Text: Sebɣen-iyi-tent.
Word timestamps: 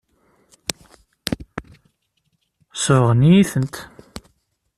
Sebɣen-iyi-tent. 2.83 3.75